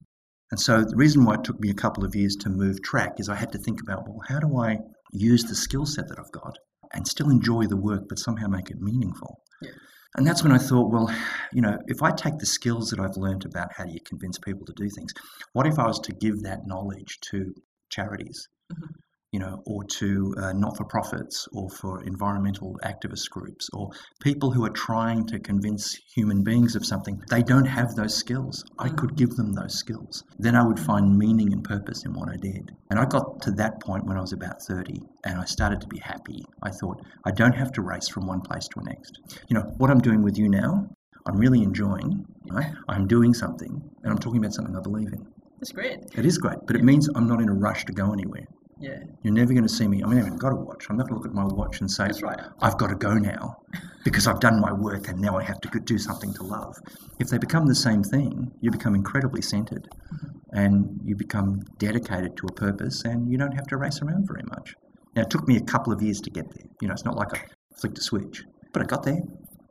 [0.52, 3.20] And so, the reason why it took me a couple of years to move track
[3.20, 4.80] is I had to think about, well, how do I
[5.12, 6.58] use the skill set that I've got
[6.94, 9.42] and still enjoy the work, but somehow make it meaningful?
[9.62, 9.72] Yeah.
[10.16, 11.14] And that's when I thought, well,
[11.54, 14.40] you know, if I take the skills that I've learned about how do you convince
[14.40, 15.14] people to do things,
[15.54, 17.54] what if I was to give that knowledge to
[17.90, 18.48] charities?
[18.72, 18.90] Mhm.
[19.32, 23.90] You know, or to uh, not for profits or for environmental activist groups or
[24.22, 27.22] people who are trying to convince human beings of something.
[27.30, 28.64] They don't have those skills.
[28.80, 30.24] I could give them those skills.
[30.40, 32.72] Then I would find meaning and purpose in what I did.
[32.90, 35.88] And I got to that point when I was about 30 and I started to
[35.88, 36.46] be happy.
[36.64, 39.20] I thought, I don't have to race from one place to the next.
[39.50, 40.88] You know, what I'm doing with you now,
[41.26, 42.26] I'm really enjoying.
[42.50, 42.72] Right?
[42.88, 45.28] I'm doing something and I'm talking about something I believe in.
[45.60, 46.00] That's great.
[46.16, 48.46] It is great, but it means I'm not in a rush to go anywhere.
[48.80, 49.00] Yeah.
[49.24, 50.04] You're never going to see me.
[50.04, 50.86] I mean, I haven't got a watch.
[50.90, 52.40] I'm not going to look at my watch and say, That's right.
[52.62, 53.58] I've got to go now
[54.04, 56.76] because I've done my work and now I have to do something to love.
[57.20, 60.58] If they become the same thing, you become incredibly centered mm-hmm.
[60.58, 64.44] and you become dedicated to a purpose and you don't have to race around very
[64.50, 64.76] much.
[65.16, 66.68] Now, it took me a couple of years to get there.
[66.80, 67.42] You know, it's not like I
[67.80, 69.22] flicked a switch, but I got there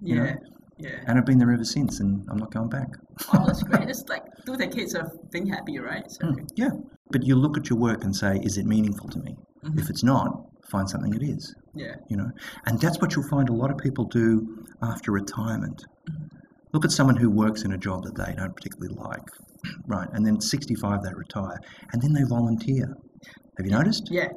[0.01, 0.35] You know?
[0.79, 1.01] Yeah.
[1.07, 2.89] And I've been there ever since and I'm not going back.
[3.33, 3.89] Oh, that's great.
[3.89, 6.05] It's like two decades of being happy, right?
[6.11, 6.71] So, Mm, yeah.
[7.11, 9.37] But you look at your work and say, is it meaningful to me?
[9.65, 9.79] Mhm.
[9.79, 11.55] If it's not, find something it is.
[11.75, 11.97] Yeah.
[12.09, 12.31] you know
[12.65, 16.29] and that's what you'll find a lot of people do after retirement Mhm.
[16.73, 19.27] look at someone who works in a job that they don't particularly like
[19.87, 21.59] right and then 65 they retire
[21.93, 22.97] and then they volunteer
[23.59, 24.29] have you noticed Yeah.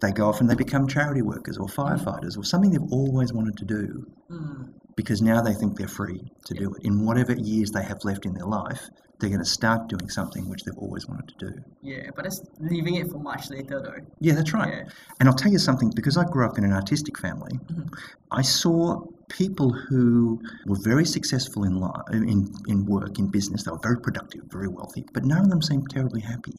[0.00, 3.56] They go off and they become charity workers or firefighters or something they've always wanted
[3.56, 7.70] to do mm, because now they think they're free to do it in whatever years
[7.70, 11.06] they have left in their life they're going to start doing something which they've always
[11.08, 13.94] wanted to do yeah, but it's leaving it for much later, though.
[14.20, 14.84] yeah that's right Yeah.
[15.20, 17.88] And I'll tell you something, because I grew up in an artistic family, Mhm.
[18.30, 23.62] I saw people who were very successful in, li- in, in work, in business.
[23.64, 26.52] They were very productive, very wealthy, but none of them seemed terribly happy.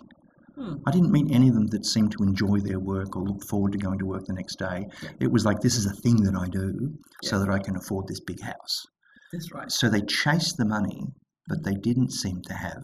[0.57, 0.75] Hmm.
[0.87, 3.73] I didn't meet any of them that seemed to enjoy their work or look forward
[3.73, 4.87] to going to work the next day.
[5.03, 5.09] Yeah.
[5.19, 8.07] It was like, this is a thing that I do so that I can afford
[8.07, 8.85] this big house.
[9.31, 9.71] That's right.
[9.71, 11.01] So they chased the money,
[11.47, 12.83] but they didn't seem to have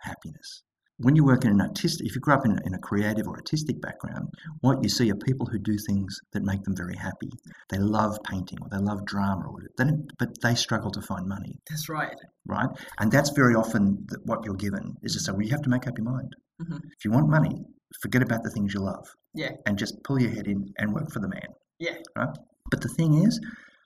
[0.00, 0.62] happiness.
[0.98, 3.26] When you work in an artistic, if you grew up in a, in a creative
[3.26, 4.28] or artistic background,
[4.60, 7.30] what you see are people who do things that make them very happy.
[7.68, 11.58] They love painting or they love drama, or they but they struggle to find money,
[11.68, 12.14] That's right.
[12.46, 12.68] right?
[12.98, 15.88] And that's very often what you're given is to say, well, you have to make
[15.88, 16.32] up your mind.
[16.60, 16.80] Mhm.
[16.96, 17.64] If you want money,
[18.00, 19.52] forget about the things you love Yeah.
[19.66, 21.48] and just pull your head in and work for the man.
[21.78, 21.96] Yeah.
[22.16, 22.36] Right?
[22.70, 23.40] But the thing is,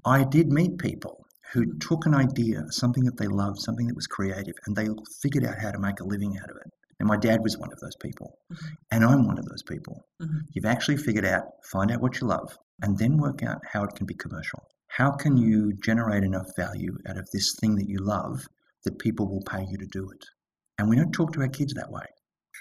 [0.04, 4.06] I did meet people who took an idea, something that they loved, something that was
[4.06, 4.88] creative, and they
[5.22, 6.70] figured out how to make a living out of it.
[7.00, 8.38] And my dad was one of those people.
[8.52, 8.76] Mhm.
[8.90, 10.04] And I'm one of those people.
[10.20, 10.40] Mhm.
[10.52, 13.94] You've actually figured out, find out what you love, and then work out how it
[13.94, 14.62] can be commercial.
[14.88, 18.46] How can you generate enough value out of this thing that you love
[18.84, 20.24] that people will pay you to do it?
[20.78, 22.06] And we don't talk to our kids that way.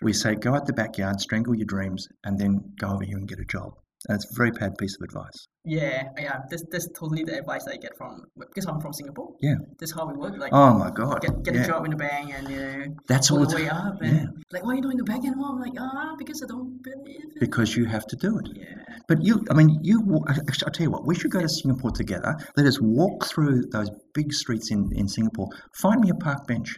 [0.02, 3.28] We say, go out the backyard, strangle your dreams, and then go over here and
[3.28, 3.74] get a job.
[4.08, 5.48] And it's a very bad piece of advice.
[5.66, 6.38] Yeah, yeah.
[6.50, 9.34] That's, that's totally the advice I get from because I'm from Singapore.
[9.42, 9.56] Yeah.
[9.80, 10.38] That's how we work.
[10.38, 11.20] Like Oh my God.
[11.20, 11.64] get get yeah.
[11.64, 14.26] a job in the bank and you know That's all the way up and yeah.
[14.54, 15.50] like why are you doing the bank anymore?
[15.50, 17.40] I'm like ah because I don't believe it.
[17.40, 18.48] because you have to do it.
[18.56, 18.76] Yeah.
[19.08, 20.24] But you, I mean, you.
[20.30, 21.06] Actually, I'll tell you what.
[21.06, 22.36] We should go to Singapore together.
[22.56, 25.48] Let us walk through those big streets in, in Singapore.
[25.74, 26.78] Find me a park bench.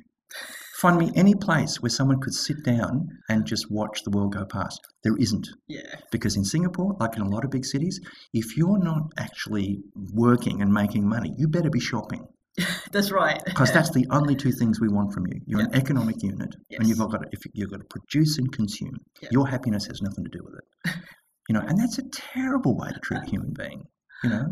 [0.79, 4.45] Find me any place where someone could sit down and just watch the world go
[4.45, 4.79] past.
[5.03, 5.49] There isn't.
[5.67, 5.81] Yeah.
[6.09, 7.99] Because in Singapore, like in a lot of big cities,
[8.33, 9.79] if you're not actually
[10.13, 12.25] working and making money, you better be shopping.
[12.93, 13.41] That's right.
[13.43, 15.41] Because that's the only two things we want from you.
[15.45, 18.97] You're an economic unit, and you've got to, if you've got to produce and consume.
[19.21, 19.29] Yeah.
[19.31, 20.95] Your happiness has nothing to do with it.
[21.49, 23.83] you know, and that's a terrible way to treat a human being.
[24.23, 24.45] You know,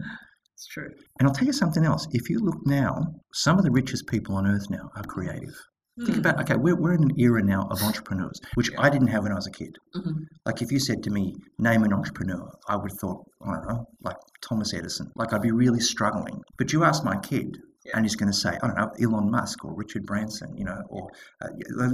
[0.54, 0.90] it's true.
[1.20, 2.08] and I'll tell you something else.
[2.12, 3.02] If you look now,
[3.34, 5.56] some of the richest people on earth now are creative.
[6.06, 6.20] Think Hmm.
[6.20, 8.70] about okay, we're, we're in an era now of entrepreneurs, which.
[8.78, 9.78] I didn't have when I was a kid.
[9.96, 10.28] Mhm.
[10.46, 13.68] Like if you said to me, name an entrepreneur, I would have thought, I don't
[13.68, 15.12] know, like Thomas Edison.
[15.16, 16.42] Like I'd be really struggling.
[16.58, 17.58] But you ask my kid,
[17.96, 20.82] and he's going to say, I don't know, Elon Musk or Richard Branson, you know,
[20.90, 21.10] or
[21.42, 21.48] uh,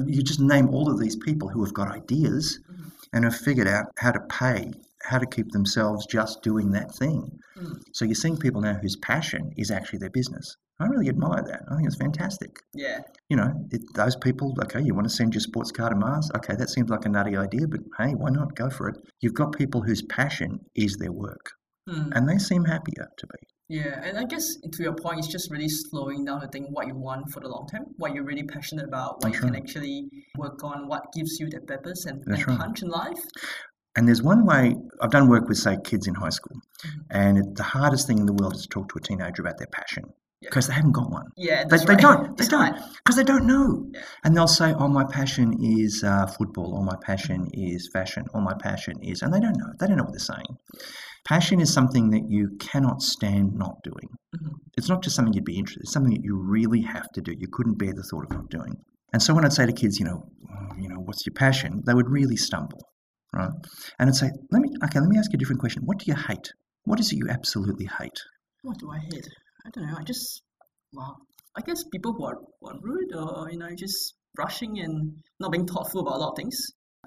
[0.07, 2.91] you- just name all of these people who have got ideas Mhm.
[3.13, 7.39] and have figured out how to pay, how to keep themselves just doing that thing.
[7.57, 7.77] Mm.
[7.93, 10.57] So you're seeing people now whose passion is actually their business.
[10.79, 11.61] I really admire that.
[11.71, 12.57] I think it's fantastic.
[12.73, 12.99] Yeah.
[13.29, 16.29] You know, it, those people, okay, you want to send your sports car to Mars?
[16.35, 18.55] Okay, that seems like a nutty idea, but hey, why not?
[18.55, 18.97] Go for it.
[19.21, 21.51] You've got people whose passion is their work,
[21.87, 22.11] Hmm.
[22.13, 23.39] and they seem happier to be.
[23.69, 26.87] Yeah, and I guess to your point, it's just really slowing down to think what
[26.87, 29.55] you want for the long term, what you're really passionate about, what That's you can
[29.55, 32.59] actually work on, what gives you that purpose and, That's and right.
[32.59, 33.23] punch in life.
[33.95, 36.89] And there's one way I've done work with, say, kids in high school, Mhm.
[37.11, 39.57] and it, the hardest thing in the world is to talk to a teenager about
[39.59, 40.03] their passion
[40.43, 40.49] Yeah.
[40.49, 41.27] because they haven't got one.
[41.37, 42.01] Yeah, They, that's they right.
[42.07, 42.37] don't.
[42.37, 42.75] They It's don't.
[42.97, 43.85] Because they don't know.
[43.93, 44.01] Yeah.
[44.23, 48.41] And they'll say, oh, my passion is uh, football, or my passion is fashion, or
[48.41, 49.21] my passion is.
[49.21, 49.71] And they don't know.
[49.79, 50.51] They don't know what they're saying.
[51.25, 54.09] Passion is something that you cannot stand not doing.
[54.35, 54.51] Mhm.
[54.77, 55.83] It's not just something you'd be interested.
[55.83, 57.31] It's something that you really have to do.
[57.43, 58.73] You couldn't bear the thought of not doing.
[59.13, 60.19] And so when I'd say to kids, you know,
[60.51, 61.81] "Oh, you know, what's your passion?
[61.85, 62.81] They would really stumble,
[63.33, 63.51] right?
[63.99, 65.83] And I'd say, let me, okay, let me ask you a different question.
[65.85, 66.51] What do you hate?
[66.85, 68.19] What is it you absolutely hate?
[68.63, 69.27] What do I hate?
[69.65, 69.95] I don't know.
[69.97, 70.41] I just,
[70.91, 71.17] well,
[71.55, 75.51] I guess people who are, who are rude or, you know, just rushing and not
[75.51, 76.57] being thoughtful about a lot of things.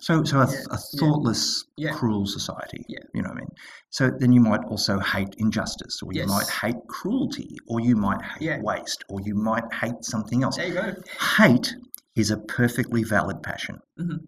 [0.00, 1.92] So, so a, Yeah, a thoughtless, Yeah.
[1.92, 2.84] cruel society.
[2.88, 2.98] Yeah.
[3.14, 3.48] You know what I mean?
[3.90, 6.28] So then you might also hate injustice, or you Yes.
[6.28, 8.60] might hate cruelty, or you might hate Yeah.
[8.60, 10.56] waste, or you might hate something else.
[10.56, 10.94] There you go.
[11.38, 11.74] Hate
[12.14, 13.78] is a perfectly valid passion.
[13.98, 14.18] Mhm.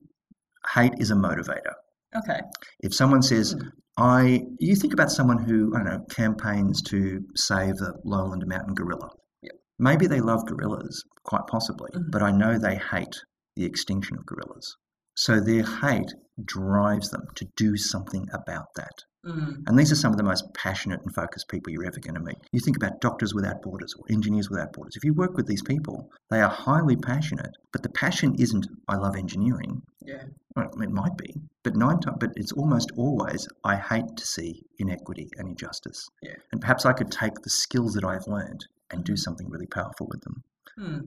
[0.74, 1.74] Hate is a motivator.
[2.16, 2.40] Okay.
[2.80, 3.70] If someone says, Mm.
[3.98, 8.74] I, you think about someone who, I don't know, campaigns to save the lowland mountain
[8.74, 9.11] gorilla.
[9.42, 9.52] Yep.
[9.80, 12.11] Maybe they love gorillas, quite possibly, Mhm.
[12.12, 13.16] but I know they hate
[13.56, 14.76] the extinction of gorillas.
[15.16, 18.94] So their hate drives them to do something about that.
[19.24, 19.64] Mm.
[19.66, 22.20] And these are some of the most passionate and focused people you're ever going to
[22.20, 22.38] meet.
[22.52, 24.96] You think about Doctors Without Borders or Engineers Without Borders.
[24.96, 28.96] If you work with these people, they are highly passionate, but the passion isn't, I
[28.96, 29.83] love engineering.
[30.00, 30.24] Yeah.
[30.57, 34.64] Well, it might be, but nine times, but it's almost always, I hate to see
[34.78, 36.09] inequity and injustice.
[36.22, 36.35] Yeah.
[36.52, 40.09] And perhaps I could take the skills that I've learned and do something really powerful
[40.11, 40.42] with them.
[40.76, 40.98] Hmm.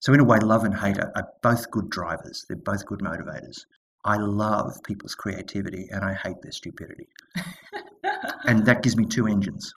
[0.00, 2.46] So, in a way, love and hate are, are both good drivers.
[2.48, 3.66] They're both good motivators.
[4.04, 7.08] I love people's creativity and I hate their stupidity.
[8.46, 9.72] and that gives me two engines.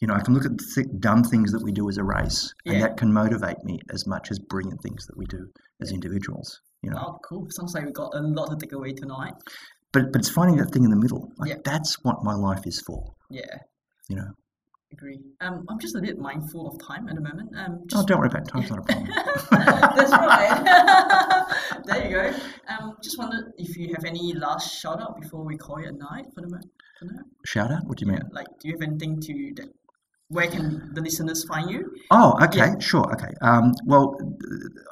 [0.00, 2.04] You know, I can look at the th- dumb things that we do as a
[2.04, 5.48] race, and that can motivate me as much as brilliant things that we do
[5.80, 6.60] as individuals.
[6.82, 7.46] You know, Wow, cool.
[7.50, 9.32] Sounds like we've got a lot to take away tonight.
[9.92, 11.30] but but it's finding that thing in the middle.
[11.38, 11.56] Like Yeah.
[11.64, 13.14] that's what my life is for.
[13.30, 13.56] Yeah.
[14.08, 14.30] You know,
[14.94, 15.20] agree.
[15.40, 17.50] Um, I'm just a bit mindful of time at the moment.
[17.56, 18.48] Um, Oh, just, don't worry about.
[18.48, 19.08] Time's not a problem.
[19.96, 20.58] that's right.
[21.86, 22.24] there you go.
[22.72, 25.92] Um, just wondered if you have any last shout out before we call it a
[25.92, 26.70] night for the moment.
[27.44, 27.82] Shout out?
[27.86, 28.22] What do you mean?
[28.32, 29.68] Like, do you have anything to that?
[30.28, 31.80] Where can the listeners find you?
[32.10, 32.78] Oh, okay, Yeah.
[32.80, 33.32] sure, okay.
[33.42, 34.16] Um, well,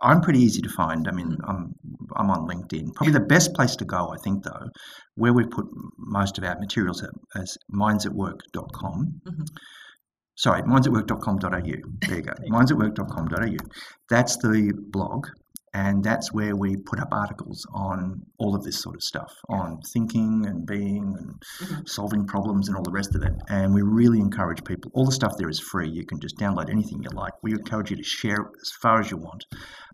[0.02, 1.08] I'm pretty easy to find.
[1.08, 1.72] I mean, I'm
[2.14, 2.92] I'm on LinkedIn.
[2.94, 4.66] Probably the best place to go, I think, though,
[5.14, 5.64] where we put
[5.96, 9.20] most of our materials at, as mindsatwork.com.
[9.26, 9.46] Mhm.
[10.36, 11.48] Sorry, mindsatwork.com.au.
[11.50, 12.32] There you go.
[12.50, 13.56] mindsatwork.com.au.
[14.08, 15.26] That's the blog,
[15.74, 19.80] and that's where we put up articles on all of this sort of stuff, on
[19.92, 21.88] thinking and being and Mhm.
[21.88, 23.34] solving problems and all the rest of it.
[23.48, 24.90] And we really encourage people.
[24.94, 25.88] All the stuff there is free.
[25.90, 27.34] You can just download anything you like.
[27.42, 29.44] We encourage you to share it as far as you want,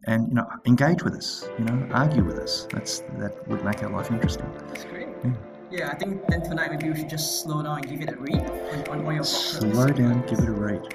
[0.07, 1.49] and you know, engage with us.
[1.59, 2.67] You know, argue with us.
[2.73, 4.47] That's that would make our life interesting.
[4.69, 5.09] That's great.
[5.25, 5.33] Yeah.
[5.71, 8.17] Yeah, I think then tonight maybe we should just slow down and give it a
[8.17, 10.81] read on, on all your Slow down, give it a read.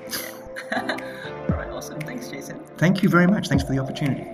[0.76, 2.00] All right, awesome.
[2.02, 2.60] Thanks, Jason.
[2.78, 3.50] Thank you very much.
[3.50, 4.26] Thanks for the opportunity.